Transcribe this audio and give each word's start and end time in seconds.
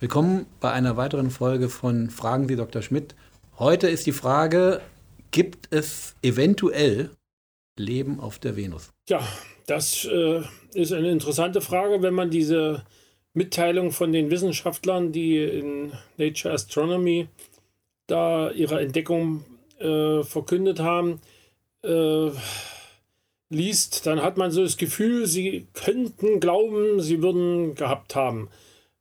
Willkommen 0.00 0.46
bei 0.60 0.70
einer 0.70 0.96
weiteren 0.96 1.28
Folge 1.28 1.68
von 1.68 2.08
Fragen 2.08 2.46
Sie 2.46 2.54
Dr. 2.54 2.82
Schmidt. 2.82 3.16
Heute 3.58 3.88
ist 3.88 4.06
die 4.06 4.12
Frage, 4.12 4.80
gibt 5.32 5.74
es 5.74 6.14
eventuell 6.22 7.10
Leben 7.76 8.20
auf 8.20 8.38
der 8.38 8.54
Venus? 8.54 8.90
Ja, 9.08 9.26
das 9.66 10.04
äh, 10.04 10.42
ist 10.72 10.92
eine 10.92 11.10
interessante 11.10 11.60
Frage, 11.60 12.00
wenn 12.00 12.14
man 12.14 12.30
diese 12.30 12.84
Mitteilung 13.34 13.90
von 13.90 14.12
den 14.12 14.30
Wissenschaftlern, 14.30 15.10
die 15.10 15.42
in 15.42 15.92
Nature 16.16 16.54
Astronomy 16.54 17.26
da 18.06 18.52
ihre 18.52 18.80
Entdeckung 18.80 19.42
äh, 19.80 20.22
verkündet 20.22 20.78
haben, 20.78 21.20
äh, 21.82 22.30
liest, 23.50 24.06
dann 24.06 24.22
hat 24.22 24.36
man 24.36 24.52
so 24.52 24.62
das 24.62 24.76
Gefühl, 24.76 25.26
sie 25.26 25.66
könnten 25.72 26.38
glauben, 26.38 27.00
sie 27.00 27.20
würden 27.20 27.74
gehabt 27.74 28.14
haben. 28.14 28.48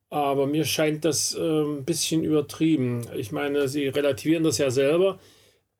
Aber 0.10 0.48
mir 0.48 0.64
scheint 0.64 1.04
das 1.04 1.36
äh, 1.36 1.40
ein 1.40 1.84
bisschen 1.84 2.24
übertrieben. 2.24 3.08
Ich 3.16 3.32
meine, 3.32 3.68
sie 3.68 3.88
relativieren 3.88 4.44
das 4.44 4.58
ja 4.58 4.72
selber. 4.72 5.20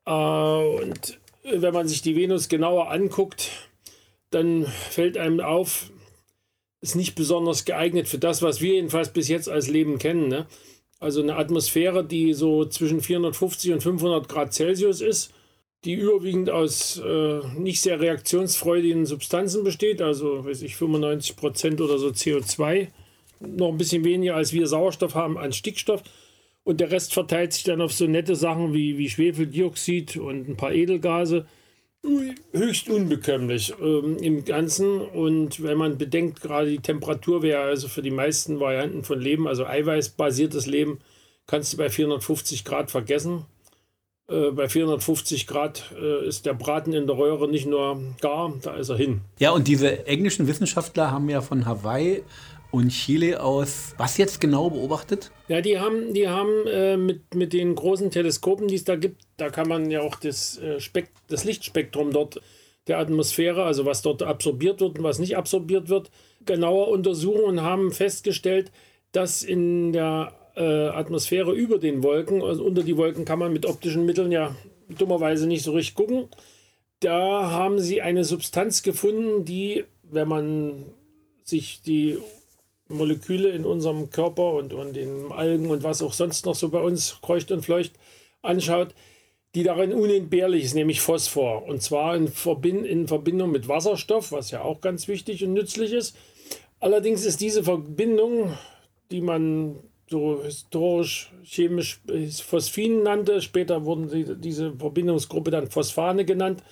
Äh, 0.04 0.10
und 0.10 1.18
wenn 1.44 1.72
man 1.72 1.88
sich 1.88 2.02
die 2.02 2.16
Venus 2.16 2.48
genauer 2.48 2.90
anguckt, 2.90 3.50
dann 4.30 4.66
fällt 4.66 5.16
einem 5.16 5.40
auf, 5.40 5.90
ist 6.80 6.96
nicht 6.96 7.14
besonders 7.14 7.64
geeignet 7.64 8.08
für 8.08 8.18
das, 8.18 8.42
was 8.42 8.60
wir 8.60 8.74
jedenfalls 8.74 9.12
bis 9.12 9.28
jetzt 9.28 9.48
als 9.48 9.68
Leben 9.68 9.98
kennen. 9.98 10.28
Ne? 10.28 10.46
Also 11.00 11.22
eine 11.22 11.36
Atmosphäre, 11.36 12.04
die 12.04 12.34
so 12.34 12.64
zwischen 12.66 13.00
450 13.00 13.72
und 13.72 13.82
500 13.82 14.28
Grad 14.28 14.52
Celsius 14.52 15.00
ist, 15.00 15.32
die 15.84 15.94
überwiegend 15.94 16.50
aus 16.50 16.98
äh, 16.98 17.40
nicht 17.56 17.80
sehr 17.80 18.00
reaktionsfreudigen 18.00 19.06
Substanzen 19.06 19.64
besteht, 19.64 20.02
also 20.02 20.44
weiß 20.44 20.62
ich, 20.62 20.76
95 20.76 21.36
Prozent 21.36 21.80
oder 21.80 21.98
so 21.98 22.08
CO2 22.08 22.88
noch 23.40 23.68
ein 23.68 23.78
bisschen 23.78 24.04
weniger 24.04 24.36
als 24.36 24.52
wir 24.52 24.66
Sauerstoff 24.66 25.14
haben 25.14 25.38
an 25.38 25.52
Stickstoff. 25.52 26.02
Und 26.64 26.80
der 26.80 26.90
Rest 26.90 27.14
verteilt 27.14 27.54
sich 27.54 27.64
dann 27.64 27.80
auf 27.80 27.92
so 27.92 28.06
nette 28.06 28.36
Sachen 28.36 28.74
wie, 28.74 28.98
wie 28.98 29.08
Schwefeldioxid 29.08 30.18
und 30.18 30.48
ein 30.48 30.56
paar 30.56 30.72
Edelgase. 30.72 31.46
Höchst 32.52 32.88
unbekömmlich 32.88 33.74
ähm, 33.80 34.18
im 34.18 34.44
Ganzen. 34.44 35.00
Und 35.00 35.62
wenn 35.62 35.78
man 35.78 35.98
bedenkt, 35.98 36.40
gerade 36.40 36.70
die 36.70 36.78
Temperatur 36.78 37.42
wäre 37.42 37.62
also 37.62 37.88
für 37.88 38.02
die 38.02 38.10
meisten 38.10 38.60
Varianten 38.60 39.02
von 39.02 39.20
Leben, 39.20 39.48
also 39.48 39.64
eiweißbasiertes 39.66 40.66
Leben, 40.66 41.00
kannst 41.46 41.72
du 41.72 41.78
bei 41.78 41.88
450 41.88 42.64
Grad 42.64 42.90
vergessen. 42.90 43.46
Äh, 44.28 44.50
bei 44.50 44.68
450 44.68 45.46
Grad 45.46 45.90
äh, 46.00 46.26
ist 46.26 46.44
der 46.44 46.54
Braten 46.54 46.92
in 46.92 47.06
der 47.06 47.16
Röhre 47.16 47.48
nicht 47.48 47.66
nur 47.66 48.00
gar, 48.20 48.52
da 48.62 48.76
ist 48.76 48.90
er 48.90 48.96
hin. 48.96 49.22
Ja, 49.38 49.52
und 49.52 49.66
diese 49.66 50.06
englischen 50.06 50.46
Wissenschaftler 50.46 51.10
haben 51.10 51.28
ja 51.30 51.40
von 51.40 51.64
Hawaii 51.64 52.22
und 52.70 52.90
Chile 52.90 53.42
aus 53.42 53.94
was 53.96 54.18
jetzt 54.18 54.40
genau 54.40 54.70
beobachtet? 54.70 55.30
Ja, 55.48 55.60
die 55.60 55.78
haben, 55.78 56.12
die 56.12 56.28
haben 56.28 56.66
äh, 56.66 56.96
mit, 56.96 57.34
mit 57.34 57.52
den 57.52 57.74
großen 57.74 58.10
Teleskopen, 58.10 58.68
die 58.68 58.74
es 58.74 58.84
da 58.84 58.96
gibt, 58.96 59.22
da 59.36 59.50
kann 59.50 59.68
man 59.68 59.90
ja 59.90 60.02
auch 60.02 60.16
das, 60.16 60.58
äh, 60.58 60.80
Spekt 60.80 61.12
das 61.28 61.44
Lichtspektrum 61.44 62.12
dort 62.12 62.40
der 62.86 62.98
Atmosphäre, 62.98 63.64
also 63.64 63.84
was 63.84 64.02
dort 64.02 64.22
absorbiert 64.22 64.80
wird 64.80 64.98
und 64.98 65.04
was 65.04 65.18
nicht 65.18 65.36
absorbiert 65.36 65.88
wird, 65.88 66.10
genauer 66.44 66.88
untersuchen 66.88 67.44
und 67.44 67.62
haben 67.62 67.92
festgestellt, 67.92 68.72
dass 69.12 69.42
in 69.42 69.92
der 69.92 70.32
äh, 70.56 70.88
Atmosphäre 70.88 71.52
über 71.52 71.78
den 71.78 72.02
Wolken, 72.02 72.42
also 72.42 72.64
unter 72.64 72.82
die 72.82 72.96
Wolken 72.96 73.24
kann 73.24 73.38
man 73.38 73.52
mit 73.52 73.66
optischen 73.66 74.06
Mitteln 74.06 74.32
ja 74.32 74.54
dummerweise 74.88 75.46
nicht 75.46 75.62
so 75.62 75.72
richtig 75.72 75.94
gucken. 75.94 76.28
Da 77.00 77.50
haben 77.50 77.78
sie 77.78 78.02
eine 78.02 78.24
Substanz 78.24 78.82
gefunden, 78.82 79.44
die, 79.44 79.84
wenn 80.02 80.28
man 80.28 80.86
sich 81.44 81.82
die 81.82 82.18
Moleküle 82.88 83.50
in 83.50 83.64
unserem 83.64 84.10
Körper 84.10 84.54
und, 84.54 84.72
und 84.72 84.96
in 84.96 85.30
Algen 85.30 85.70
und 85.70 85.82
was 85.82 86.02
auch 86.02 86.12
sonst 86.12 86.46
noch 86.46 86.54
so 86.54 86.70
bei 86.70 86.80
uns 86.80 87.18
kreucht 87.20 87.52
und 87.52 87.62
fleucht 87.62 87.92
anschaut, 88.42 88.94
die 89.54 89.62
darin 89.62 89.92
unentbehrlich 89.92 90.64
ist, 90.64 90.74
nämlich 90.74 91.00
Phosphor. 91.00 91.64
Und 91.64 91.82
zwar 91.82 92.16
in, 92.16 92.28
Verbind 92.28 92.86
in 92.86 93.08
Verbindung 93.08 93.50
mit 93.50 93.68
Wasserstoff, 93.68 94.32
was 94.32 94.50
ja 94.50 94.62
auch 94.62 94.80
ganz 94.80 95.08
wichtig 95.08 95.44
und 95.44 95.52
nützlich 95.52 95.92
ist. 95.92 96.16
Allerdings 96.80 97.24
ist 97.24 97.40
diese 97.40 97.64
Verbindung, 97.64 98.56
die 99.10 99.20
man 99.20 99.76
so 100.10 100.42
historisch 100.42 101.30
chemisch 101.42 102.00
Phosphin 102.42 103.02
nannte, 103.02 103.42
später 103.42 103.84
wurden 103.84 104.08
sie, 104.08 104.38
diese 104.38 104.74
Verbindungsgruppe 104.76 105.50
dann 105.50 105.70
Phosphane 105.70 106.24
genannt, 106.24 106.62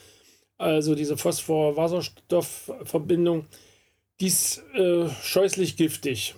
also 0.58 0.94
diese 0.94 1.18
Phosphor-Wasserstoff-Verbindung, 1.18 3.46
die 4.20 4.26
ist 4.26 4.62
äh, 4.74 5.08
scheußlich 5.22 5.76
giftig. 5.76 6.34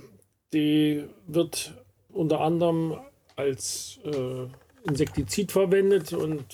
Die 0.52 1.04
wird 1.26 1.74
unter 2.10 2.40
anderem 2.40 2.98
als 3.36 4.00
äh, 4.04 4.88
Insektizid 4.88 5.52
verwendet 5.52 6.12
und 6.12 6.44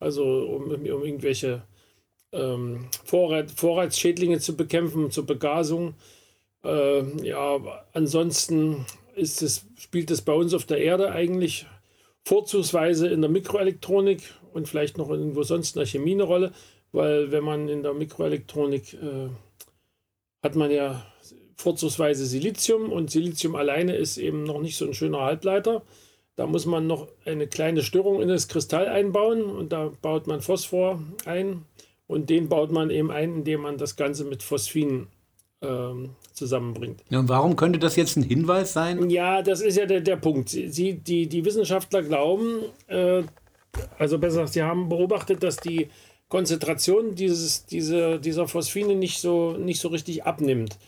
also 0.00 0.24
um, 0.24 0.70
um 0.70 0.84
irgendwelche 0.84 1.62
ähm, 2.32 2.88
Vorrat, 3.04 3.50
Vorratsschädlinge 3.50 4.38
zu 4.38 4.56
bekämpfen, 4.56 5.10
zur 5.10 5.26
Begasung. 5.26 5.94
Äh, 6.64 7.26
ja, 7.26 7.58
ansonsten 7.92 8.86
ist 9.16 9.42
es, 9.42 9.66
spielt 9.76 10.10
es 10.10 10.22
bei 10.22 10.32
uns 10.32 10.54
auf 10.54 10.64
der 10.64 10.78
Erde 10.78 11.10
eigentlich 11.10 11.66
vorzugsweise 12.24 13.08
in 13.08 13.20
der 13.20 13.30
Mikroelektronik 13.30 14.22
und 14.52 14.68
vielleicht 14.68 14.98
noch 14.98 15.10
irgendwo 15.10 15.42
sonst 15.42 15.76
in 15.76 15.80
der 15.80 15.86
Chemie 15.86 16.12
eine 16.12 16.24
Rolle, 16.24 16.52
weil 16.92 17.32
wenn 17.32 17.44
man 17.44 17.68
in 17.68 17.82
der 17.82 17.94
Mikroelektronik 17.94 18.94
äh, 18.94 19.28
hat 20.48 20.56
man 20.56 20.70
ja 20.70 21.04
vorzugsweise 21.56 22.24
Silizium 22.24 22.90
und 22.90 23.10
Silizium 23.10 23.54
alleine 23.54 23.94
ist 23.94 24.16
eben 24.16 24.44
noch 24.44 24.62
nicht 24.62 24.78
so 24.78 24.86
ein 24.86 24.94
schöner 24.94 25.20
Halbleiter. 25.20 25.82
Da 26.36 26.46
muss 26.46 26.64
man 26.64 26.86
noch 26.86 27.08
eine 27.26 27.46
kleine 27.48 27.82
Störung 27.82 28.22
in 28.22 28.28
das 28.28 28.48
Kristall 28.48 28.86
einbauen 28.86 29.42
und 29.42 29.72
da 29.72 29.92
baut 30.00 30.26
man 30.26 30.40
Phosphor 30.40 31.02
ein 31.26 31.66
und 32.06 32.30
den 32.30 32.48
baut 32.48 32.72
man 32.72 32.88
eben 32.88 33.10
ein, 33.10 33.34
indem 33.34 33.60
man 33.60 33.76
das 33.76 33.96
Ganze 33.96 34.24
mit 34.24 34.42
Phosphin 34.42 35.08
ähm, 35.60 36.10
zusammenbringt. 36.32 37.02
Ja, 37.10 37.18
und 37.18 37.28
warum 37.28 37.56
könnte 37.56 37.78
das 37.78 37.96
jetzt 37.96 38.16
ein 38.16 38.22
Hinweis 38.22 38.72
sein? 38.72 39.10
Ja, 39.10 39.42
das 39.42 39.60
ist 39.60 39.76
ja 39.76 39.84
der, 39.84 40.00
der 40.00 40.16
Punkt. 40.16 40.48
Sie, 40.48 40.94
die, 40.94 41.26
die 41.26 41.44
Wissenschaftler 41.44 42.02
glauben, 42.02 42.62
äh, 42.86 43.24
also 43.98 44.18
besser 44.18 44.38
gesagt, 44.38 44.54
sie 44.54 44.62
haben 44.62 44.88
beobachtet, 44.88 45.42
dass 45.42 45.58
die 45.58 45.88
Konzentration 46.28 47.14
dieses, 47.14 47.66
diese, 47.66 48.18
dieser 48.20 48.48
Phosphine 48.48 48.94
nicht 48.94 49.20
so, 49.20 49.52
nicht 49.52 49.80
so 49.80 49.88
richtig 49.88 50.24
abnimmt. 50.24 50.78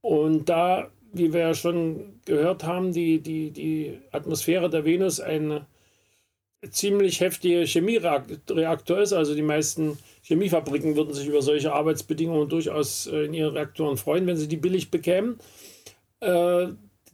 Und 0.00 0.48
da, 0.48 0.90
wie 1.12 1.32
wir 1.32 1.40
ja 1.40 1.54
schon 1.54 2.20
gehört 2.24 2.64
haben, 2.64 2.92
die, 2.92 3.20
die, 3.20 3.50
die 3.50 3.98
Atmosphäre 4.12 4.70
der 4.70 4.84
Venus 4.84 5.20
eine 5.20 5.66
ziemlich 6.70 7.20
heftige 7.20 7.66
Chemiereaktor 7.66 8.98
ist, 8.98 9.12
also 9.12 9.34
die 9.34 9.42
meisten 9.42 9.98
Chemiefabriken 10.22 10.96
würden 10.96 11.14
sich 11.14 11.28
über 11.28 11.42
solche 11.42 11.72
Arbeitsbedingungen 11.72 12.48
durchaus 12.48 13.06
äh, 13.06 13.26
in 13.26 13.34
ihren 13.34 13.54
Reaktoren 13.54 13.96
freuen, 13.96 14.26
wenn 14.26 14.36
sie 14.36 14.48
die 14.48 14.56
billig 14.56 14.90
bekämen. 14.90 15.38
Äh, 16.20 16.68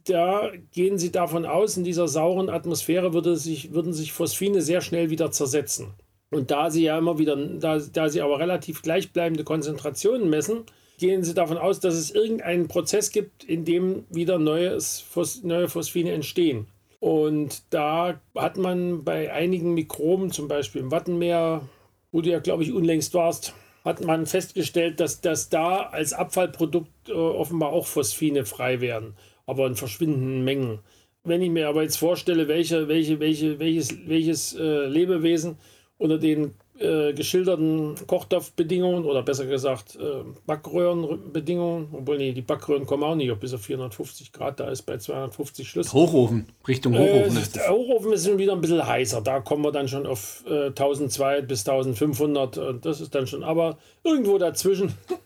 da 0.07 0.51
gehen 0.71 0.97
sie 0.97 1.11
davon 1.11 1.45
aus, 1.45 1.77
in 1.77 1.83
dieser 1.83 2.07
sauren 2.07 2.49
Atmosphäre 2.49 3.13
würde 3.13 3.37
sich, 3.37 3.73
würden 3.73 3.93
sich 3.93 4.13
Phosphine 4.13 4.61
sehr 4.61 4.81
schnell 4.81 5.09
wieder 5.09 5.31
zersetzen. 5.31 5.93
Und 6.35 6.51
da 6.51 6.69
sie 6.69 6.83
ja 6.83 6.97
immer 6.97 7.17
wieder, 7.17 7.37
da, 7.37 7.79
da 7.79 8.09
sie 8.09 8.21
aber 8.21 8.39
relativ 8.39 8.81
gleichbleibende 8.81 9.45
Konzentrationen 9.45 10.29
messen, 10.29 10.65
gehen 10.97 11.23
sie 11.23 11.33
davon 11.33 11.57
aus, 11.57 11.79
dass 11.79 11.93
es 11.93 12.11
irgendeinen 12.11 12.67
Prozess 12.67 13.11
gibt, 13.11 13.45
in 13.45 13.63
dem 13.63 14.03
wieder 14.09 14.37
neues, 14.37 15.05
neue 15.43 15.69
Phosphine 15.69 16.11
entstehen. 16.11 16.67
Und 16.99 17.63
da 17.69 18.19
hat 18.35 18.57
man 18.57 19.05
bei 19.05 19.31
einigen 19.31 19.75
Mikroben, 19.75 20.29
zum 20.29 20.49
Beispiel 20.49 20.81
im 20.81 20.91
Wattenmeer, 20.91 21.69
wo 22.11 22.19
du 22.19 22.31
ja, 22.31 22.39
glaube 22.39 22.63
ich, 22.63 22.73
unlängst 22.73 23.13
warst, 23.13 23.53
hat 23.85 24.03
man 24.03 24.25
festgestellt, 24.25 24.99
dass, 24.99 25.21
dass 25.21 25.47
da 25.47 25.83
als 25.83 26.11
Abfallprodukt 26.11 27.07
äh, 27.07 27.13
offenbar 27.13 27.71
auch 27.71 27.87
Phosphine 27.87 28.43
frei 28.43 28.81
werden, 28.81 29.13
aber 29.45 29.67
in 29.67 29.75
verschwindenden 29.75 30.43
Mengen. 30.43 30.79
Wenn 31.23 31.41
ich 31.41 31.49
mir 31.49 31.69
aber 31.69 31.83
jetzt 31.83 31.95
vorstelle, 31.95 32.49
welche, 32.49 32.89
welche, 32.89 33.21
welche, 33.21 33.57
welches, 33.57 34.05
welches 34.05 34.53
äh, 34.55 34.85
Lebewesen 34.87 35.57
unter 35.97 36.17
den 36.17 36.53
äh, 36.77 37.13
geschilderten 37.13 37.95
Kochtopfbedingungen 38.05 39.05
oder 39.05 39.23
besser 39.23 39.45
gesagt 39.45 39.95
äh, 39.95 40.23
Backröhrenbedingungen, 40.45 41.87
obwohl 41.93 42.17
nee, 42.17 42.33
die 42.33 42.41
Backröhren 42.41 42.85
kommen 42.85 43.03
auch 43.03 43.15
nicht 43.15 43.31
auf 43.31 43.39
bis 43.39 43.53
auf 43.53 43.61
450 43.61 44.33
Grad, 44.33 44.59
da 44.59 44.67
ist 44.69 44.81
bei 44.81 44.97
250 44.97 45.69
Schluss. 45.69 45.93
Hochofen, 45.93 46.47
Richtung 46.67 46.97
Hochofen 46.97 47.37
äh, 47.37 47.39
ist 47.39 47.55
Der 47.55 47.69
Hochofen 47.69 48.11
ist 48.11 48.27
schon 48.27 48.37
wieder 48.37 48.53
ein 48.53 48.61
bisschen 48.61 48.85
heißer, 48.85 49.21
da 49.21 49.39
kommen 49.39 49.63
wir 49.63 49.71
dann 49.71 49.87
schon 49.87 50.05
auf 50.05 50.43
äh, 50.47 50.67
1200 50.67 51.47
bis 51.47 51.67
1500 51.67 52.57
und 52.57 52.85
das 52.85 52.99
ist 52.99 53.15
dann 53.15 53.25
schon, 53.25 53.43
aber 53.43 53.77
irgendwo 54.03 54.37
dazwischen 54.37 54.93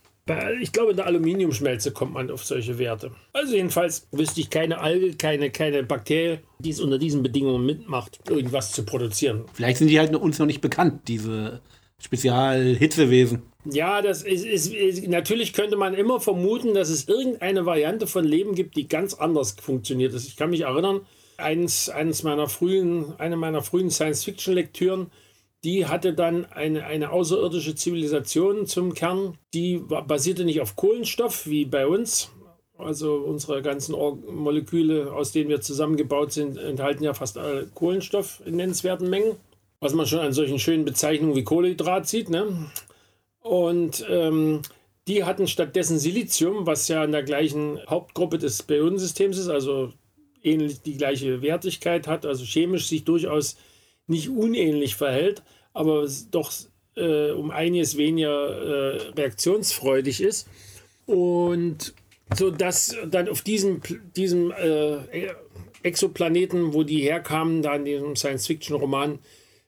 ich 0.61 0.71
glaube, 0.71 0.91
in 0.91 0.97
der 0.97 1.05
Aluminiumschmelze 1.05 1.91
kommt 1.91 2.13
man 2.13 2.29
auf 2.31 2.43
solche 2.43 2.77
Werte. 2.77 3.11
Also 3.33 3.55
jedenfalls 3.55 4.07
wüsste 4.11 4.41
ich 4.41 4.49
keine 4.49 4.79
Alge, 4.79 5.13
keine, 5.15 5.49
keine 5.49 5.83
Bakterie, 5.83 6.39
die 6.59 6.69
es 6.69 6.79
unter 6.79 6.97
diesen 6.97 7.23
Bedingungen 7.23 7.65
mitmacht, 7.65 8.19
irgendwas 8.29 8.71
zu 8.71 8.83
produzieren. 8.83 9.45
Vielleicht 9.53 9.77
sind 9.77 9.89
die 9.89 9.99
halt 9.99 10.15
uns 10.15 10.39
noch 10.39 10.45
nicht 10.45 10.61
bekannt, 10.61 11.07
diese 11.07 11.61
Spezialhitzewesen. 11.99 13.43
Ja, 13.65 14.01
das 14.01 14.23
ist, 14.23 14.45
ist, 14.45 14.73
ist, 14.73 15.07
natürlich 15.07 15.53
könnte 15.53 15.75
man 15.75 15.93
immer 15.93 16.19
vermuten, 16.19 16.73
dass 16.73 16.89
es 16.89 17.07
irgendeine 17.07 17.65
Variante 17.65 18.07
von 18.07 18.23
Leben 18.23 18.55
gibt, 18.55 18.77
die 18.77 18.87
ganz 18.87 19.13
anders 19.13 19.55
funktioniert. 19.61 20.13
Ich 20.13 20.37
kann 20.37 20.49
mich 20.49 20.61
erinnern, 20.61 21.01
eines, 21.37 21.89
eines 21.89 22.23
meiner 22.23 22.47
frühen, 22.47 23.13
eine 23.17 23.37
meiner 23.37 23.61
frühen 23.61 23.91
Science-Fiction-Lektüren, 23.91 25.07
die 25.63 25.85
hatte 25.85 26.13
dann 26.13 26.45
eine, 26.45 26.85
eine 26.85 27.11
außerirdische 27.11 27.75
Zivilisation 27.75 28.65
zum 28.65 28.93
Kern. 28.93 29.37
Die 29.53 29.77
basierte 29.77 30.45
nicht 30.45 30.61
auf 30.61 30.75
Kohlenstoff 30.75 31.47
wie 31.47 31.65
bei 31.65 31.85
uns. 31.85 32.31
Also 32.77 33.15
unsere 33.15 33.61
ganzen 33.61 33.93
Moleküle, 33.93 35.11
aus 35.11 35.33
denen 35.33 35.49
wir 35.49 35.59
zusammengebaut 35.59 36.31
sind, 36.31 36.57
enthalten 36.57 37.03
ja 37.03 37.13
fast 37.13 37.37
alle 37.37 37.67
Kohlenstoff 37.67 38.41
in 38.45 38.55
nennenswerten 38.55 39.09
Mengen. 39.09 39.35
Was 39.81 39.93
man 39.93 40.05
schon 40.05 40.19
an 40.19 40.33
solchen 40.33 40.59
schönen 40.59 40.85
Bezeichnungen 40.85 41.35
wie 41.35 41.43
Kohlehydrat 41.43 42.07
sieht. 42.07 42.29
Ne? 42.29 42.69
Und 43.41 44.05
ähm, 44.09 44.61
die 45.07 45.23
hatten 45.23 45.47
stattdessen 45.47 45.99
Silizium, 45.99 46.65
was 46.67 46.87
ja 46.87 47.03
in 47.03 47.11
der 47.11 47.23
gleichen 47.23 47.79
Hauptgruppe 47.89 48.37
des 48.37 48.63
Periodensystems 48.63 49.37
ist, 49.37 49.49
also 49.49 49.91
ähnlich 50.43 50.81
die 50.81 50.97
gleiche 50.97 51.41
Wertigkeit 51.41 52.07
hat, 52.07 52.25
also 52.25 52.45
chemisch 52.45 52.87
sich 52.87 53.03
durchaus 53.05 53.57
nicht 54.09 54.29
unähnlich 54.29 54.95
verhält, 54.95 55.43
aber 55.73 56.07
doch 56.31 56.51
äh, 56.95 57.31
um 57.31 57.51
einiges 57.51 57.97
weniger 57.97 58.31
äh, 58.31 58.97
reaktionsfreudig 59.11 60.21
ist. 60.21 60.47
Und 61.05 61.93
so 62.35 62.51
dass 62.51 62.95
dann 63.09 63.27
auf 63.27 63.41
diesem, 63.41 63.81
diesem 64.15 64.51
äh, 64.51 64.97
Exoplaneten, 65.81 66.73
wo 66.73 66.83
die 66.83 67.01
herkamen, 67.01 67.61
da 67.61 67.75
in 67.75 67.85
diesem 67.85 68.15
Science-Fiction-Roman, 68.15 69.19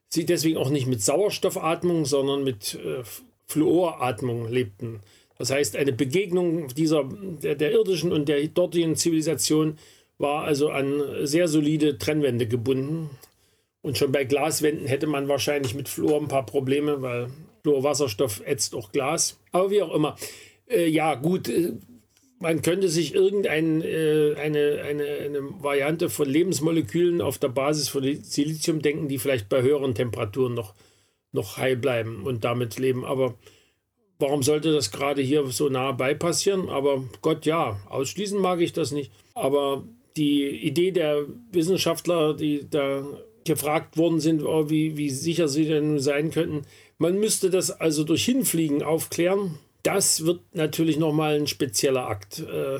sie 0.09 0.25
deswegen 0.25 0.57
auch 0.57 0.69
nicht 0.69 0.87
mit 0.87 1.01
Sauerstoffatmung, 1.01 2.05
sondern 2.05 2.43
mit 2.43 2.75
äh, 2.75 3.03
Fluoratmung 3.47 4.49
lebten. 4.49 4.99
Das 5.37 5.49
heißt, 5.49 5.75
eine 5.75 5.93
Begegnung 5.93 6.67
dieser, 6.67 7.09
der, 7.41 7.55
der 7.55 7.71
irdischen 7.71 8.11
und 8.11 8.29
der 8.29 8.45
dortigen 8.47 8.95
Zivilisation 8.95 9.77
war 10.19 10.43
also 10.43 10.69
an 10.69 11.01
sehr 11.23 11.47
solide 11.47 11.97
Trennwände 11.97 12.47
gebunden. 12.47 13.09
Und 13.81 13.97
schon 13.97 14.11
bei 14.11 14.25
Glaswänden 14.25 14.87
hätte 14.87 15.07
man 15.07 15.27
wahrscheinlich 15.27 15.73
mit 15.73 15.89
Fluor 15.89 16.21
ein 16.21 16.27
paar 16.27 16.45
Probleme, 16.45 17.01
weil 17.01 17.29
Fluorwasserstoff 17.63 18.41
ätzt 18.45 18.75
auch 18.75 18.91
Glas. 18.91 19.39
Aber 19.51 19.71
wie 19.71 19.81
auch 19.81 19.93
immer. 19.93 20.15
Äh, 20.67 20.87
ja, 20.87 21.15
gut, 21.15 21.49
äh, 21.49 21.73
man 22.39 22.61
könnte 22.61 22.89
sich 22.89 23.13
irgendeine 23.13 23.85
äh, 23.85 24.35
eine, 24.35 24.81
eine, 24.83 25.03
eine 25.03 25.63
Variante 25.63 26.09
von 26.09 26.27
Lebensmolekülen 26.27 27.21
auf 27.21 27.37
der 27.37 27.49
Basis 27.49 27.87
von 27.87 28.03
Silizium 28.23 28.81
denken, 28.81 29.07
die 29.07 29.19
vielleicht 29.19 29.49
bei 29.49 29.61
höheren 29.61 29.95
Temperaturen 29.95 30.53
noch, 30.53 30.73
noch 31.31 31.57
heil 31.57 31.75
bleiben 31.75 32.23
und 32.23 32.43
damit 32.43 32.79
leben. 32.79 33.05
Aber 33.05 33.35
warum 34.19 34.43
sollte 34.43 34.73
das 34.73 34.91
gerade 34.91 35.21
hier 35.21 35.45
so 35.47 35.69
nah 35.69 35.91
bei 35.91 36.13
passieren? 36.13 36.69
Aber 36.69 37.03
Gott, 37.21 37.45
ja, 37.45 37.79
ausschließen 37.89 38.39
mag 38.39 38.61
ich 38.61 38.73
das 38.73 38.91
nicht. 38.91 39.11
Aber 39.33 39.83
die 40.17 40.49
Idee 40.49 40.91
der 40.91 41.25
Wissenschaftler, 41.51 42.33
die 42.35 42.67
da 42.69 43.03
gefragt 43.45 43.97
worden 43.97 44.19
sind, 44.19 44.43
oh, 44.43 44.69
wie, 44.69 44.97
wie 44.97 45.09
sicher 45.09 45.47
sie 45.47 45.65
denn 45.65 45.89
nun 45.89 45.99
sein 45.99 46.31
könnten, 46.31 46.63
man 46.97 47.19
müsste 47.19 47.49
das 47.49 47.71
also 47.71 48.03
durch 48.03 48.25
Hinfliegen 48.25 48.83
aufklären. 48.83 49.57
Das 49.83 50.25
wird 50.25 50.41
natürlich 50.53 50.97
nochmal 50.97 51.35
ein 51.35 51.47
spezieller 51.47 52.07
Akt. 52.07 52.39
Äh, 52.39 52.79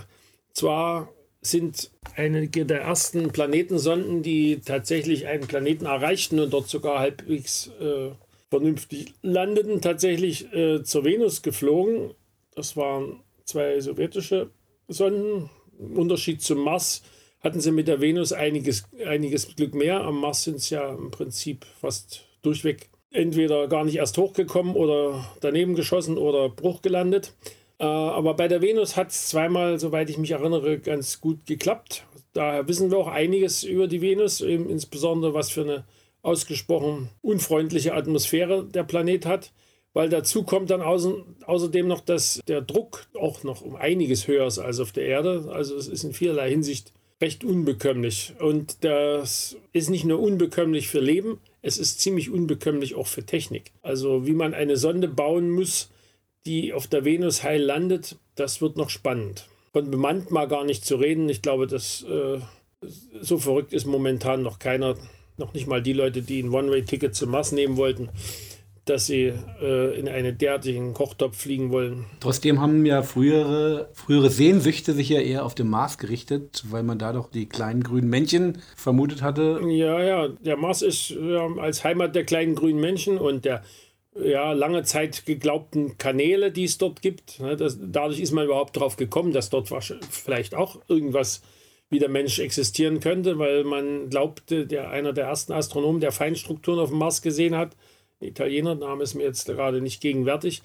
zwar 0.54 1.10
sind 1.42 1.90
einige 2.16 2.66
der 2.66 2.82
ersten 2.82 3.32
Planetensonden, 3.32 4.22
die 4.22 4.62
tatsächlich 4.64 5.26
einen 5.26 5.48
Planeten 5.48 5.86
erreichten 5.86 6.40
und 6.40 6.54
dort 6.54 6.70
sogar 6.70 7.00
halbwegs 7.00 7.72
äh, 7.80 8.12
vernünftig 8.50 9.14
landeten, 9.24 9.82
tatsächlich 9.82 10.54
äh, 10.54 10.84
zur 10.84 11.04
Venus 11.04 11.42
geflogen. 11.42 12.14
Das 12.54 12.78
waren 12.78 13.22
zwei 13.46 13.80
sowjetische 13.80 14.52
Sonden. 14.88 15.50
Im 15.80 15.98
Unterschied 15.98 16.44
zum 16.44 16.60
Mars 16.60 17.02
hatten 17.42 17.60
sie 17.60 17.72
mit 17.72 17.88
der 17.88 18.02
Venus 18.02 18.34
einiges, 18.34 18.86
einiges 19.06 19.56
Glück 19.56 19.74
mehr. 19.74 20.02
Am 20.02 20.20
Mars 20.20 20.44
sind 20.44 20.60
sie 20.62 20.76
ja 20.76 20.90
im 20.90 21.12
Prinzip 21.12 21.66
fast 21.80 22.26
durchweg 22.42 22.90
entweder 23.12 23.68
gar 23.68 23.84
nicht 23.84 23.98
erst 23.98 24.18
hochgekommen 24.18 24.76
oder 24.76 25.26
daneben 25.42 25.76
geschossen 25.76 26.18
oder 26.18 26.50
Bruch 26.50 26.82
gelandet. 26.82 27.34
Äh, 27.80 27.86
aber 27.86 28.36
bei 28.36 28.48
der 28.48 28.62
Venus 28.62 28.96
hat 28.96 29.10
es 29.10 29.28
zweimal, 29.28 29.80
soweit 29.80 30.10
ich 30.10 30.18
mich 30.18 30.32
erinnere, 30.32 30.80
ganz 30.80 31.20
gut 31.20 31.46
geklappt. 31.46 32.06
Daher 32.34 32.68
wissen 32.68 32.90
wir 32.92 32.98
auch 32.98 33.08
einiges 33.08 33.64
über 33.64 33.88
die 33.88 34.02
Venus, 34.02 34.40
insbesondere 34.40 35.34
was 35.34 35.50
für 35.50 35.62
eine 35.62 35.84
ausgesprochen 36.22 37.10
unfreundliche 37.22 37.94
Atmosphäre 37.94 38.64
der 38.64 38.84
Planet 38.84 39.26
hat. 39.26 39.52
Weil 39.94 40.08
dazu 40.08 40.44
kommt 40.44 40.70
dann 40.70 40.82
außerdem 40.82 41.86
noch, 41.86 42.00
dass 42.00 42.40
der 42.48 42.62
Druck 42.62 43.08
auch 43.20 43.44
noch 43.44 43.62
um 43.62 43.76
einiges 43.76 44.26
höher 44.26 44.48
ist 44.48 44.58
als 44.58 44.80
auf 44.80 44.94
der 44.94 45.04
Erde. 45.04 45.50
Also 45.52 45.76
es 45.76 45.90
ist 45.90 46.06
in 46.06 46.14
vielerlei 46.14 46.50
Hinsicht 46.50 46.94
recht 47.22 47.44
unbekömmlich. 47.44 48.34
Und 48.40 48.84
das 48.84 49.58
ist 49.74 49.90
nicht 49.90 50.06
nur 50.06 50.20
unbekömmlich 50.20 50.88
für 50.88 51.00
Leben, 51.00 51.40
es 51.62 51.78
ist 51.78 52.00
ziemlich 52.00 52.32
unbekömmlich 52.32 52.96
auch 52.96 53.08
für 53.08 53.26
Technik. 53.26 53.72
Also 53.82 54.26
wie 54.26 54.34
man 54.34 54.54
eine 54.54 54.78
Sonde 54.78 55.08
bauen 55.08 55.50
muss, 55.50 55.92
die 56.46 56.74
auf 56.74 56.88
der 56.88 57.06
Venus 57.06 57.44
heil 57.44 57.62
landet, 57.62 58.18
das 58.36 58.62
wird 58.62 58.78
noch 58.78 58.90
spannend. 58.90 59.48
Von 59.72 59.92
bemannt 59.92 60.32
mal 60.32 60.48
gar 60.48 60.66
nicht 60.66 60.84
zu 60.84 60.96
reden. 60.96 61.30
Ich 61.30 61.42
glaube, 61.42 61.68
dass 61.68 62.04
äh, 62.04 62.40
so 63.22 63.38
verrückt 63.38 63.74
ist 63.74 63.86
momentan 63.86 64.42
noch 64.42 64.58
keiner, 64.58 64.98
noch 65.38 65.54
nicht 65.54 65.68
mal 65.68 65.82
die 65.82 65.94
Leute, 65.94 66.24
die 66.24 66.42
ein 66.42 66.50
One-Way-Ticket 66.50 67.16
zum 67.16 67.30
Mars 67.30 67.52
nehmen 67.52 67.78
wollten 67.78 68.10
dass 68.86 69.06
sie 69.06 69.34
äh, 69.62 70.00
in 70.00 70.10
einen 70.10 70.38
derartigen 70.38 70.94
Kochtopf 70.94 71.38
fliegen 71.38 71.72
wollen. 71.72 72.06
Trotzdem 72.20 72.60
haben 72.60 72.86
ja 72.86 73.04
frühere, 73.04 73.90
frühere 73.94 74.30
Sehnsüchte 74.30 74.94
sich 74.94 75.10
ja 75.10 75.20
eher 75.20 75.46
auf 75.46 75.54
den 75.54 75.70
Mars 75.70 75.98
gerichtet, 75.98 76.64
weil 76.70 76.84
man 76.84 76.98
da 76.98 77.14
doch 77.14 77.30
die 77.30 77.48
kleinen 77.48 77.84
grünen 77.84 78.10
Männchen 78.10 78.58
vermutet 78.76 79.22
hatte. 79.22 79.62
Ja, 79.68 80.02
ja, 80.02 80.28
der 80.28 80.58
Mars 80.58 80.82
ist 80.82 81.12
ja, 81.12 81.48
als 81.58 81.84
Heimat 81.84 82.16
der 82.16 82.26
kleinen 82.26 82.56
grünen 82.56 82.80
Männchen 82.80 83.18
und 83.18 83.46
der 83.46 83.62
ja, 84.20 84.52
lange 84.52 84.84
Zeit 84.84 85.26
geglaubten 85.26 85.98
Kanäle, 85.98 86.52
die 86.52 86.66
es 86.66 86.78
dort 86.78 87.02
gibt. 87.02 87.40
Ne, 87.40 87.56
das, 87.56 87.78
dadurch 87.80 88.20
ist 88.20 88.32
man 88.32 88.46
überhaupt 88.46 88.76
darauf 88.76 88.98
gekommen, 88.98 89.32
dass 89.32 89.50
dort 89.50 89.70
vielleicht 90.10 90.56
auch 90.56 90.82
irgendwas 90.88 91.42
wie 91.90 92.00
der 92.00 92.10
Mensch 92.10 92.40
existieren 92.40 93.00
könnte, 93.00 93.38
weil 93.38 93.64
man 93.64 94.10
glaubte, 94.10 94.66
der 94.66 94.90
einer 94.90 95.14
der 95.14 95.26
ersten 95.26 95.52
Astronomen, 95.52 96.00
der 96.00 96.12
Feinstrukturen 96.12 96.80
auf 96.80 96.90
dem 96.90 97.00
Mars 97.00 97.22
gesehen 97.22 97.56
hat, 97.56 97.76
Italiener, 98.22 98.76
Name 98.76 99.04
ist 99.04 99.16
mir 99.16 99.24
jetzt 99.24 99.46
gerade 99.46 99.82
nicht 99.82 100.02
gegenwärtig, 100.02 100.62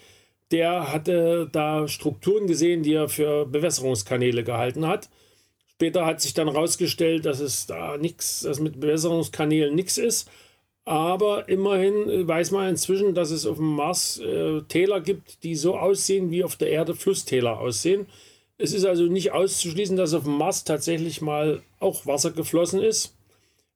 der 0.50 0.92
hatte 0.92 1.48
da 1.50 1.88
Strukturen 1.88 2.46
gesehen, 2.46 2.82
die 2.82 2.94
er 2.94 3.08
für 3.08 3.46
Bewässerungskanäle 3.46 4.44
gehalten 4.44 4.86
hat. 4.86 5.08
Später 5.66 6.06
hat 6.06 6.20
sich 6.20 6.34
dann 6.34 6.48
herausgestellt, 6.48 7.26
dass 7.26 7.40
es 7.40 7.66
da 7.66 7.96
nichts, 7.98 8.40
dass 8.40 8.60
mit 8.60 8.80
Bewässerungskanälen 8.80 9.74
nichts 9.74 9.98
ist. 9.98 10.30
Aber 10.84 11.48
immerhin 11.48 12.28
weiß 12.28 12.52
man 12.52 12.68
inzwischen, 12.68 13.14
dass 13.14 13.32
es 13.32 13.44
auf 13.44 13.56
dem 13.56 13.74
Mars 13.74 14.20
äh, 14.20 14.62
Täler 14.68 15.00
gibt, 15.00 15.42
die 15.42 15.56
so 15.56 15.76
aussehen, 15.76 16.30
wie 16.30 16.44
auf 16.44 16.54
der 16.54 16.70
Erde 16.70 16.94
Flusstäler 16.94 17.58
aussehen. 17.58 18.06
Es 18.56 18.72
ist 18.72 18.84
also 18.84 19.04
nicht 19.04 19.32
auszuschließen, 19.32 19.96
dass 19.96 20.14
auf 20.14 20.22
dem 20.22 20.38
Mars 20.38 20.62
tatsächlich 20.62 21.20
mal 21.20 21.62
auch 21.80 22.06
Wasser 22.06 22.30
geflossen 22.30 22.80
ist. 22.80 23.16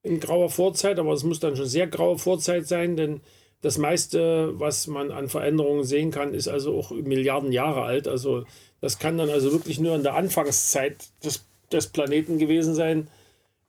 In 0.03 0.21
grauer 0.21 0.49
Vorzeit, 0.49 0.99
aber 0.99 1.11
es 1.11 1.23
muss 1.23 1.39
dann 1.39 1.57
schon 1.57 1.67
sehr 1.67 1.85
graue 1.87 2.17
Vorzeit 2.17 2.65
sein, 2.67 2.95
denn 2.95 3.19
das 3.61 3.77
meiste, 3.77 4.59
was 4.59 4.87
man 4.87 5.11
an 5.11 5.29
Veränderungen 5.29 5.83
sehen 5.83 6.11
kann, 6.11 6.33
ist 6.33 6.47
also 6.47 6.77
auch 6.77 6.91
Milliarden 6.91 7.51
Jahre 7.51 7.83
alt. 7.83 8.07
Also 8.07 8.45
das 8.81 8.97
kann 8.97 9.17
dann 9.17 9.29
also 9.29 9.51
wirklich 9.51 9.79
nur 9.79 9.95
in 9.95 10.03
der 10.03 10.15
Anfangszeit 10.15 11.09
des, 11.23 11.45
des 11.71 11.87
Planeten 11.87 12.39
gewesen 12.39 12.73
sein. 12.73 13.07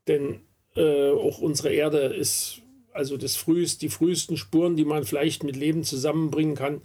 Denn 0.09 0.41
äh, 0.77 1.11
auch 1.11 1.39
unsere 1.39 1.73
Erde 1.73 1.99
ist 1.99 2.63
also 2.93 3.17
das 3.17 3.37
frühest, 3.37 3.83
die 3.83 3.89
frühesten 3.89 4.37
Spuren, 4.37 4.77
die 4.77 4.85
man 4.85 5.05
vielleicht 5.05 5.45
mit 5.45 5.57
Leben 5.57 5.85
zusammenbringen 5.85 6.55
kann, 6.55 6.83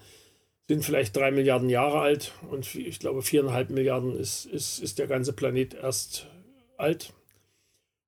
sind 0.68 0.84
vielleicht 0.84 1.16
drei 1.16 1.32
Milliarden 1.32 1.70
Jahre 1.70 2.00
alt. 2.00 2.34
Und 2.52 2.76
ich 2.76 3.00
glaube, 3.00 3.22
viereinhalb 3.22 3.70
Milliarden 3.70 4.18
ist, 4.18 4.46
ist, 4.46 4.80
ist 4.80 5.00
der 5.00 5.08
ganze 5.08 5.34
Planet 5.34 5.74
erst 5.76 6.28
alt. 6.76 7.14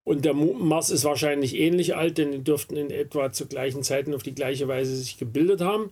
Und 0.10 0.26
der 0.26 0.34
Mars 0.34 0.90
ist 0.90 1.04
wahrscheinlich 1.04 1.56
ähnlich 1.56 1.96
alt, 1.96 2.18
denn 2.18 2.32
die 2.32 2.44
dürften 2.44 2.76
in 2.76 2.90
etwa 2.90 3.32
zu 3.32 3.46
gleichen 3.46 3.84
Zeiten 3.84 4.16
auf 4.16 4.24
die 4.24 4.34
gleiche 4.34 4.68
Weise 4.68 4.96
sich 4.96 5.20
gebildet 5.20 5.62
haben. 5.62 5.92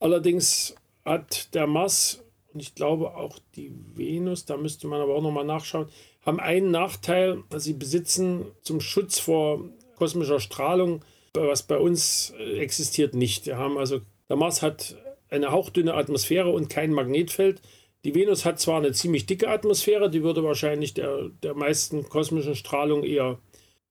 Allerdings 0.00 0.74
hat 1.04 1.54
der 1.54 1.66
Mars 1.66 2.24
und 2.54 2.62
ich 2.62 2.74
glaube 2.74 3.14
auch 3.14 3.38
die 3.56 3.70
Venus, 3.94 4.46
da 4.46 4.56
müsste 4.56 4.86
man 4.86 5.02
aber 5.02 5.14
auch 5.14 5.20
nochmal 5.20 5.44
nachschauen, 5.44 5.90
haben 6.24 6.40
einen 6.40 6.70
Nachteil, 6.70 7.42
dass 7.50 7.64
sie 7.64 7.74
besitzen 7.74 8.46
zum 8.62 8.80
Schutz 8.80 9.18
vor 9.18 9.68
kosmischer 9.96 10.40
Strahlung, 10.40 11.04
was 11.34 11.62
bei 11.62 11.76
uns 11.76 12.32
äh, 12.38 12.60
existiert 12.60 13.12
nicht. 13.12 13.44
Wir 13.44 13.58
haben 13.58 13.76
also, 13.76 14.00
der 14.30 14.36
Mars 14.36 14.62
hat 14.62 14.96
eine 15.28 15.52
hauchdünne 15.52 15.92
Atmosphäre 15.92 16.48
und 16.48 16.70
kein 16.70 16.90
Magnetfeld. 16.90 17.60
Die 18.06 18.14
Venus 18.14 18.46
hat 18.46 18.60
zwar 18.60 18.78
eine 18.78 18.92
ziemlich 18.92 19.26
dicke 19.26 19.50
Atmosphäre, 19.50 20.08
die 20.08 20.22
würde 20.22 20.42
wahrscheinlich 20.42 20.94
der, 20.94 21.28
der 21.42 21.52
meisten 21.52 22.08
kosmischen 22.08 22.54
Strahlung 22.54 23.04
eher 23.04 23.38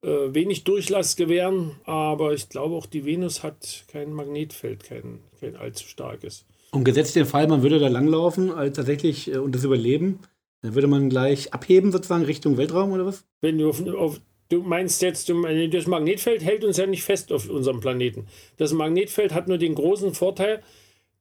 äh, 0.02 0.34
wenig 0.34 0.64
Durchlass 0.64 1.16
gewähren, 1.16 1.80
aber 1.84 2.34
ich 2.34 2.50
glaube 2.50 2.76
auch 2.76 2.86
die 2.86 3.06
Venus 3.06 3.44
hat 3.44 3.86
kein 3.88 4.14
Magnetfeld, 4.14 4.84
kein, 4.84 5.20
kein 5.40 5.56
allzu 5.56 5.88
starkes. 5.88 6.46
Und 6.72 6.84
gesetzt 6.84 7.16
den 7.16 7.26
Fall, 7.26 7.48
man 7.48 7.64
würde 7.64 7.80
da 7.80 7.88
langlaufen, 7.88 8.52
also 8.52 8.74
tatsächlich 8.74 9.32
äh, 9.32 9.38
und 9.38 9.56
das 9.56 9.64
überleben, 9.64 10.20
dann 10.62 10.76
würde 10.76 10.88
man 10.88 11.10
gleich 11.10 11.54
abheben 11.54 11.92
sozusagen 11.92 12.26
Richtung 12.26 12.58
Weltraum 12.58 12.92
oder 12.92 13.06
was? 13.06 13.26
Wenn 13.42 13.58
du 13.58 13.70
auf, 13.70 13.86
auf 13.88 14.20
Du 14.50 14.62
meinst 14.62 15.02
jetzt, 15.02 15.30
das 15.30 15.88
Magnetfeld 15.88 16.42
hält 16.42 16.64
uns 16.64 16.78
ja 16.78 16.86
nicht 16.86 17.04
fest 17.04 17.34
auf 17.34 17.50
unserem 17.50 17.82
Planeten. 17.82 18.28
Das 18.56 18.72
Magnetfeld 18.72 19.34
hat 19.34 19.50
nur 19.50 19.58
den 19.58 19.76
großen 19.76 20.14
Vorteil, 20.14 20.64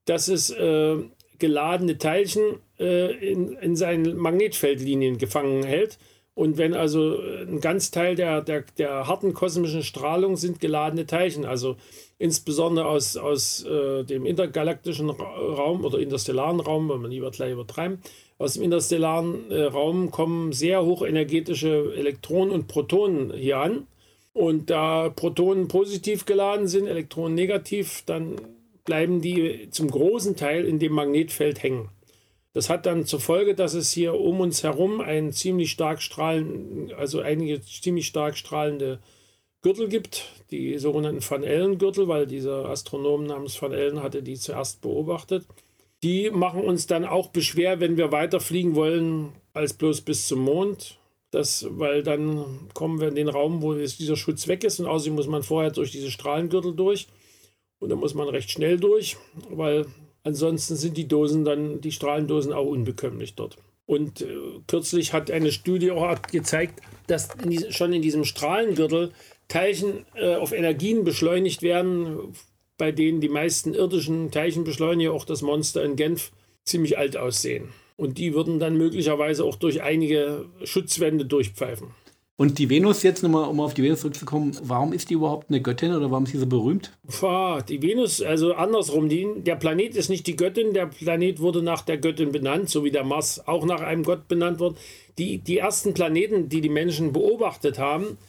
dass 0.05 0.29
es 0.29 0.49
äh, 0.49 0.97
geladene 1.37 1.97
Teilchen 1.97 2.59
äh, 2.79 3.13
in, 3.15 3.51
in 3.53 3.75
seinen 3.75 4.15
Magnetfeldlinien 4.15 5.17
gefangen 5.17 5.63
hält. 5.63 5.97
Und 6.37 6.59
wenn 6.59 6.75
also 6.75 7.17
ein 7.19 7.61
ganz 7.61 7.89
Teil 7.89 8.13
der, 8.13 8.41
der, 8.41 8.63
der 8.77 9.07
harten 9.07 9.33
kosmischen 9.33 9.81
Strahlung 9.81 10.37
sind 10.37 10.59
geladene 10.59 11.07
Teilchen, 11.07 11.45
also 11.45 11.77
insbesondere 12.19 12.85
aus, 12.85 13.17
aus 13.17 13.65
äh, 13.65 14.03
dem 14.03 14.23
intergalaktischen 14.23 15.09
Raum 15.09 15.83
oder 15.83 15.97
interstellaren 15.97 16.59
Raum, 16.59 16.89
wenn 16.89 17.01
man 17.01 17.09
lieber 17.09 17.31
gleich 17.31 17.53
übertreiben, 17.53 18.03
aus 18.37 18.53
dem 18.53 18.61
interstellaren 18.61 19.49
äh, 19.49 19.63
Raum 19.63 20.11
kommen 20.11 20.53
sehr 20.53 20.85
hochenergetische 20.85 21.95
Elektronen 21.95 22.53
und 22.53 22.67
Protonen 22.67 23.33
hier 23.33 23.57
an. 23.57 23.87
Und 24.31 24.69
da 24.69 25.09
Protonen 25.09 25.67
positiv 25.67 26.25
geladen 26.25 26.67
sind, 26.67 26.85
Elektronen 26.85 27.33
negativ, 27.33 28.03
dann 28.05 28.35
bleiben 28.85 29.21
die 29.21 29.69
zum 29.71 29.89
großen 29.89 30.35
Teil 30.35 30.65
in 30.65 30.77
dem 30.77 30.93
Magnetfeld 30.93 31.63
hängen. 31.63 31.89
Das 32.57 32.71
hat 32.71 32.87
dann 32.87 33.05
zur 33.05 33.19
Folge, 33.19 33.53
dass 33.53 33.75
es 33.75 33.91
hier 33.91 34.15
um 34.15 34.39
uns 34.39 34.63
herum 34.63 34.99
ein 34.99 35.31
ziemlich 35.31 35.69
stark 35.69 36.01
strahlend, 36.01 36.91
also 36.93 37.19
einige 37.19 37.61
ziemlich 37.61 38.07
stark 38.07 38.35
strahlende 38.35 38.97
Gürtel 39.61 39.87
gibt, 39.87 40.25
die 40.49 40.79
sogenannten 40.79 41.21
Van 41.21 41.43
Allen-Gürtel, 41.43 42.07
weil 42.07 42.25
dieser 42.25 42.65
Astronom 42.65 43.27
namens 43.27 43.61
Van 43.61 43.73
Allen 43.73 44.01
hatte 44.01 44.23
die 44.23 44.37
zuerst 44.37 44.81
beobachtet. 44.81 45.45
Die 46.01 46.31
machen 46.31 46.63
uns 46.63 46.87
dann 46.87 47.05
auch 47.05 47.27
beschwer, 47.27 47.79
wenn 47.79 47.95
wir 47.95 48.11
weiter 48.11 48.39
fliegen 48.39 48.73
wollen, 48.73 49.33
als 49.53 49.73
bloß 49.73 50.01
bis 50.01 50.27
zum 50.27 50.39
Mond. 50.39 50.97
Das, 51.29 51.67
weil 51.69 52.01
dann 52.01 52.69
kommen 52.73 52.99
wir 52.99 53.09
in 53.09 53.13
den 53.15 53.29
Raum, 53.29 53.61
wo 53.61 53.75
dieser 53.75 54.15
Schutz 54.15 54.47
weg 54.47 54.63
ist 54.63 54.79
und 54.79 54.87
außerdem 54.87 55.13
muss 55.13 55.27
man 55.27 55.43
vorher 55.43 55.69
durch 55.69 55.91
diese 55.91 56.09
Strahlengürtel 56.09 56.73
durch 56.75 57.05
und 57.77 57.89
da 57.89 57.95
muss 57.95 58.15
man 58.15 58.29
recht 58.29 58.49
schnell 58.49 58.79
durch, 58.79 59.15
weil 59.51 59.85
ansonsten 60.27 60.75
sind 60.75 60.97
die 60.97 61.07
Dosen 61.07 61.45
dann, 61.45 61.81
die 61.81 61.91
Strahlendosen 61.91 62.53
auch 62.53 62.67
unbekömmlich 62.67 63.35
dort. 63.35 63.57
Und 63.85 64.21
äh, 64.21 64.27
kürzlich 64.67 65.13
hat 65.13 65.31
eine 65.31 65.51
Studie 65.51 65.91
auch 65.91 66.21
gezeigt, 66.21 66.81
dass 67.07 67.29
in 67.41 67.49
die, 67.49 67.71
schon 67.71 67.93
in 67.93 68.01
diesem 68.01 68.25
Strahlengürtel 68.25 69.11
Teilchen 69.47 70.05
äh, 70.15 70.35
auf 70.35 70.51
Energien 70.51 71.05
beschleunigt 71.05 71.61
werden, 71.61 72.33
bei 72.77 72.91
denen 72.91 73.21
die 73.21 73.29
meisten 73.29 73.73
irdischen 73.73 74.29
Teilchenbeschleuniger, 74.29 75.13
auch 75.13 75.23
das 75.23 75.41
Monster 75.41 75.83
in 75.83 75.95
Genf, 75.95 76.31
ziemlich 76.65 76.97
alt 76.97 77.15
aussehen. 77.15 77.69
Und 77.95 78.17
die 78.17 78.33
würden 78.33 78.59
dann 78.59 78.77
möglicherweise 78.77 79.45
auch 79.45 79.55
durch 79.55 79.81
einige 79.81 80.45
Schutzwände 80.65 81.25
durchpfeifen. 81.25 81.87
Und 82.39 82.59
die 82.59 82.69
Venus 82.69 83.01
jetzt 83.01 83.23
nochmal, 83.23 83.49
um 83.49 83.59
auf 83.59 83.73
die 83.73 83.81
Venus 83.81 84.01
zurückzukommen, 84.01 84.55
warum 84.61 84.93
ist 84.93 85.09
die 85.09 85.15
überhaupt 85.15 85.49
eine 85.49 85.59
Göttin 85.59 85.95
oder 85.95 86.11
warum 86.11 86.25
ist 86.25 86.33
sie 86.33 86.37
so 86.37 86.45
berühmt? 86.45 86.95
Pah, 87.19 87.63
die 87.63 87.81
Venus, 87.81 88.21
also 88.21 88.53
andersrum, 88.53 89.09
die, 89.09 89.27
der 89.37 89.55
Planet 89.55 89.95
ist 89.95 90.09
nicht 90.09 90.27
die 90.27 90.35
Göttin, 90.35 90.71
der 90.73 90.85
Planet 90.85 91.39
wurde 91.39 91.63
nach 91.63 91.81
der 91.81 91.97
Göttin 91.97 92.31
benannt, 92.31 92.69
so 92.69 92.83
wie 92.83 92.91
der 92.91 93.03
Mars 93.03 93.47
auch 93.47 93.65
nach 93.65 93.81
einem 93.81 94.03
Gott 94.03 94.27
benannt 94.27 94.59
wird. 94.59 94.77
Die, 95.17 95.39
die 95.39 95.57
ersten 95.57 95.95
Planeten, 95.95 96.47
die 96.47 96.61
die 96.61 96.69
Menschen 96.69 97.11
beobachtet 97.11 97.79
haben, 97.79 98.19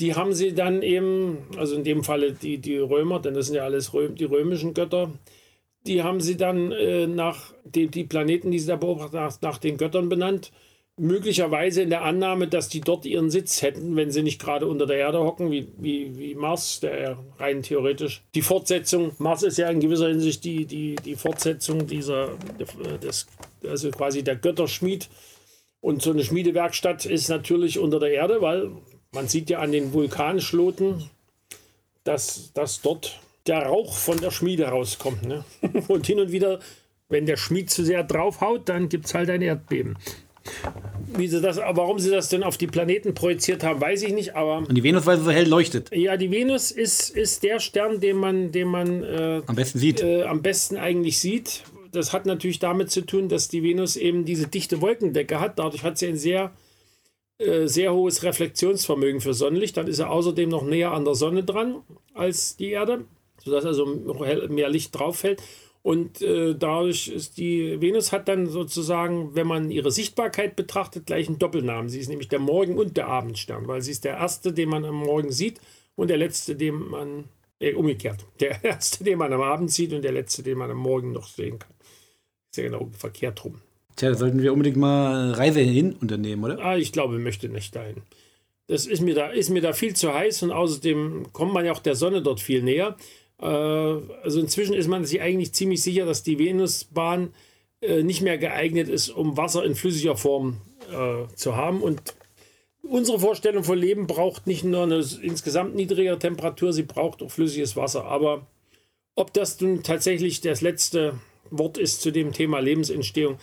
die 0.00 0.14
haben 0.14 0.34
sie 0.34 0.54
dann 0.54 0.82
eben, 0.82 1.38
also 1.56 1.76
in 1.76 1.84
dem 1.84 2.04
Falle 2.04 2.32
die, 2.32 2.58
die 2.58 2.76
Römer, 2.76 3.20
denn 3.20 3.32
das 3.32 3.46
sind 3.46 3.56
ja 3.56 3.64
alles 3.64 3.94
Röm, 3.94 4.16
die 4.16 4.24
römischen 4.24 4.74
Götter, 4.74 5.12
die 5.86 6.02
haben 6.02 6.20
sie 6.20 6.36
dann 6.36 6.72
äh, 6.72 7.06
nach 7.06 7.54
die, 7.64 7.88
die 7.88 8.04
Planeten, 8.04 8.50
die 8.50 8.58
sie 8.58 8.66
da 8.66 8.76
beobachtet 8.76 9.18
haben, 9.18 9.24
nach, 9.24 9.40
nach 9.40 9.58
den 9.58 9.78
Göttern 9.78 10.10
benannt. 10.10 10.52
Möglicherweise 11.00 11.80
in 11.80 11.88
der 11.88 12.02
Annahme, 12.02 12.46
dass 12.46 12.68
die 12.68 12.82
dort 12.82 13.06
ihren 13.06 13.30
Sitz 13.30 13.62
hätten, 13.62 13.96
wenn 13.96 14.10
sie 14.10 14.22
nicht 14.22 14.40
gerade 14.40 14.66
unter 14.66 14.86
der 14.86 14.98
Erde 14.98 15.20
hocken, 15.20 15.50
wie, 15.50 15.66
wie, 15.78 16.18
wie 16.18 16.34
Mars, 16.34 16.80
der 16.80 17.18
rein 17.38 17.62
theoretisch 17.62 18.22
die 18.34 18.42
Fortsetzung, 18.42 19.12
Mars 19.18 19.42
ist 19.42 19.56
ja 19.56 19.70
in 19.70 19.80
gewisser 19.80 20.08
Hinsicht 20.08 20.44
die, 20.44 20.66
die, 20.66 20.96
die 20.96 21.16
Fortsetzung 21.16 21.86
dieser, 21.86 22.36
des, 23.02 23.26
also 23.66 23.90
quasi 23.90 24.22
der 24.22 24.36
Götterschmied. 24.36 25.08
Und 25.80 26.02
so 26.02 26.10
eine 26.10 26.22
Schmiedewerkstatt 26.22 27.06
ist 27.06 27.28
natürlich 27.28 27.78
unter 27.78 27.98
der 27.98 28.12
Erde, 28.12 28.42
weil 28.42 28.70
man 29.12 29.26
sieht 29.26 29.48
ja 29.48 29.60
an 29.60 29.72
den 29.72 29.94
Vulkanschloten, 29.94 31.08
dass, 32.04 32.52
dass 32.52 32.82
dort 32.82 33.18
der 33.46 33.62
Rauch 33.62 33.94
von 33.94 34.20
der 34.20 34.30
Schmiede 34.30 34.66
rauskommt. 34.66 35.26
Ne? 35.26 35.44
Und 35.88 36.06
hin 36.06 36.20
und 36.20 36.30
wieder, 36.30 36.60
wenn 37.08 37.26
der 37.26 37.36
Schmied 37.36 37.70
zu 37.70 37.84
sehr 37.84 38.04
draufhaut, 38.04 38.68
dann 38.68 38.88
gibt 38.88 39.06
es 39.06 39.14
halt 39.14 39.30
ein 39.30 39.42
Erdbeben. 39.42 39.96
Wie 41.16 41.28
sie 41.28 41.40
das, 41.40 41.56
warum 41.58 41.98
sie 41.98 42.10
das 42.10 42.28
denn 42.28 42.42
auf 42.42 42.56
die 42.56 42.66
Planeten 42.66 43.14
projiziert 43.14 43.64
haben, 43.64 43.80
weiß 43.80 44.02
ich 44.02 44.12
nicht. 44.12 44.36
Aber 44.36 44.58
Und 44.58 44.74
die 44.74 44.82
Venus, 44.82 45.06
weil 45.06 45.18
sie 45.18 45.24
so 45.24 45.30
hell 45.30 45.48
leuchtet. 45.48 45.94
Ja, 45.94 46.16
die 46.16 46.30
Venus 46.30 46.70
ist, 46.70 47.10
ist 47.10 47.42
der 47.42 47.58
Stern, 47.60 48.00
den 48.00 48.16
man, 48.16 48.52
den 48.52 48.68
man 48.68 49.02
äh, 49.02 49.42
am 49.46 49.56
besten 49.56 49.78
sieht. 49.78 50.02
Äh, 50.02 50.22
am 50.22 50.42
besten 50.42 50.76
eigentlich 50.76 51.18
sieht. 51.18 51.64
Das 51.92 52.12
hat 52.12 52.26
natürlich 52.26 52.60
damit 52.60 52.90
zu 52.90 53.00
tun, 53.00 53.28
dass 53.28 53.48
die 53.48 53.62
Venus 53.62 53.96
eben 53.96 54.24
diese 54.24 54.46
dichte 54.46 54.80
Wolkendecke 54.80 55.40
hat. 55.40 55.58
Dadurch 55.58 55.82
hat 55.82 55.98
sie 55.98 56.06
ein 56.06 56.16
sehr 56.16 56.52
äh, 57.40 57.68
sehr 57.68 57.94
hohes 57.94 58.22
Reflexionsvermögen 58.22 59.22
für 59.22 59.32
Sonnenlicht. 59.32 59.76
Dann 59.78 59.86
ist 59.86 59.98
er 59.98 60.10
außerdem 60.10 60.50
noch 60.50 60.62
näher 60.62 60.92
an 60.92 61.06
der 61.06 61.14
Sonne 61.14 61.42
dran 61.42 61.76
als 62.12 62.56
die 62.56 62.70
Erde, 62.70 63.06
sodass 63.42 63.64
also 63.64 63.86
mehr 63.86 64.68
Licht 64.68 64.96
drauf 64.96 65.20
fällt. 65.20 65.42
Und 65.82 66.20
äh, 66.20 66.54
dadurch 66.54 67.08
ist 67.08 67.38
die 67.38 67.80
Venus 67.80 68.12
hat 68.12 68.28
dann 68.28 68.46
sozusagen, 68.46 69.34
wenn 69.34 69.46
man 69.46 69.70
ihre 69.70 69.90
Sichtbarkeit 69.90 70.54
betrachtet, 70.54 71.06
gleich 71.06 71.28
einen 71.28 71.38
Doppelnamen. 71.38 71.88
Sie 71.88 72.00
ist 72.00 72.08
nämlich 72.08 72.28
der 72.28 72.38
Morgen- 72.38 72.78
und 72.78 72.96
der 72.96 73.08
Abendstern, 73.08 73.66
weil 73.66 73.80
sie 73.80 73.92
ist 73.92 74.04
der 74.04 74.18
erste, 74.18 74.52
den 74.52 74.68
man 74.68 74.84
am 74.84 74.96
Morgen 74.96 75.32
sieht 75.32 75.60
und 75.96 76.08
der 76.08 76.18
letzte, 76.18 76.54
den 76.54 76.88
man, 76.90 77.24
äh, 77.60 77.72
umgekehrt, 77.72 78.26
der 78.40 78.62
erste, 78.64 79.04
den 79.04 79.18
man 79.18 79.32
am 79.32 79.40
Abend 79.40 79.70
sieht 79.70 79.94
und 79.94 80.02
der 80.02 80.12
letzte, 80.12 80.42
den 80.42 80.58
man 80.58 80.70
am 80.70 80.78
Morgen 80.78 81.12
noch 81.12 81.28
sehen 81.28 81.58
kann. 81.58 81.72
Ist 82.50 82.58
ja 82.58 82.64
genau 82.64 82.90
verkehrt 82.92 83.42
rum. 83.44 83.60
Tja, 83.96 84.10
da 84.10 84.16
sollten 84.16 84.42
wir 84.42 84.52
unbedingt 84.52 84.76
mal 84.76 85.32
Reise 85.32 85.60
hin 85.60 85.94
unternehmen, 85.94 86.44
oder? 86.44 86.58
Ah, 86.58 86.76
ich 86.76 86.92
glaube, 86.92 87.16
ich 87.16 87.22
möchte 87.22 87.48
nicht 87.48 87.74
dahin. 87.74 88.02
Das 88.66 88.86
ist 88.86 89.00
mir 89.00 89.14
da, 89.14 89.28
ist 89.28 89.50
mir 89.50 89.62
da 89.62 89.72
viel 89.72 89.94
zu 89.94 90.14
heiß 90.14 90.42
und 90.44 90.52
außerdem 90.52 91.32
kommt 91.32 91.52
man 91.52 91.64
ja 91.64 91.72
auch 91.72 91.80
der 91.80 91.96
Sonne 91.96 92.22
dort 92.22 92.40
viel 92.40 92.62
näher. 92.62 92.96
Äh, 93.40 93.46
also 93.46 94.40
inzwischen 94.40 94.74
ist 94.74 94.88
man 94.88 95.04
sich 95.04 95.20
eigentlich 95.20 95.52
ziemlich 95.52 95.82
sicher, 95.82 96.06
dass 96.06 96.22
die 96.22 96.38
Venusbahn 96.38 97.32
äh, 97.80 98.02
nicht 98.02 98.22
mehr 98.22 98.38
geeignet 98.38 98.88
ist, 98.88 99.10
um 99.10 99.36
Wasser 99.36 99.64
in 99.64 99.74
flüssiger 99.74 100.16
Form 100.16 100.60
äh, 100.90 101.32
zu 101.34 101.56
haben. 101.56 101.82
Und 101.82 102.02
unsere 102.82 103.18
Vorstellung 103.18 103.64
von 103.64 103.78
Leben 103.78 104.06
braucht 104.06 104.46
nicht 104.46 104.64
nur 104.64 104.82
eine 104.82 105.04
insgesamt 105.22 105.74
niedrigere 105.74 106.18
Temperatur, 106.18 106.72
sie 106.72 106.82
braucht 106.82 107.22
auch 107.22 107.30
flüssiges 107.30 107.76
Wasser. 107.76 108.04
Aber 108.04 108.46
ob 109.14 109.32
das 109.32 109.60
nun 109.60 109.82
tatsächlich 109.82 110.40
das 110.40 110.60
letzte 110.60 111.18
Wort 111.50 111.78
ist 111.78 112.00
zu 112.00 112.10
dem 112.10 112.32
Thema 112.32 112.60
Lebensentstehung, 112.60 113.38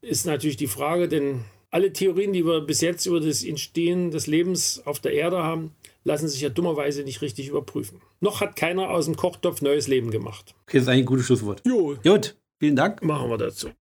ist 0.00 0.26
natürlich 0.26 0.56
die 0.56 0.66
Frage, 0.66 1.08
denn 1.08 1.44
alle 1.70 1.92
Theorien, 1.92 2.32
die 2.32 2.44
wir 2.44 2.60
bis 2.60 2.80
jetzt 2.80 3.06
über 3.06 3.20
das 3.20 3.44
Entstehen 3.44 4.10
des 4.10 4.26
Lebens 4.26 4.82
auf 4.84 5.00
der 5.00 5.12
Erde 5.12 5.42
haben, 5.42 5.74
lassen 6.04 6.28
sich 6.28 6.40
ja 6.40 6.48
dummerweise 6.48 7.02
nicht 7.02 7.22
richtig 7.22 7.48
überprüfen. 7.48 8.00
Noch 8.20 8.40
hat 8.40 8.56
keiner 8.56 8.90
aus 8.90 9.06
dem 9.06 9.16
Kochtopf 9.16 9.62
neues 9.62 9.88
Leben 9.88 10.10
gemacht. 10.10 10.54
Okay, 10.62 10.78
das 10.78 10.82
ist 10.82 10.88
eigentlich 10.88 11.02
ein 11.02 11.06
gutes 11.06 11.26
Schlusswort. 11.26 11.62
Jo. 11.66 11.96
Gut, 12.02 12.36
vielen 12.58 12.76
Dank. 12.76 13.02
Machen 13.02 13.30
wir 13.30 13.38
dazu. 13.38 13.70